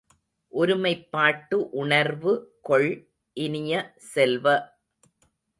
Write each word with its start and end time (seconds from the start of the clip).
ஒருமைப்பாட்டு 0.53 1.57
உணர்வு 1.73 2.33
கொள் 2.61 2.89
இனிய 3.37 3.73
செல்வ! 4.13 4.45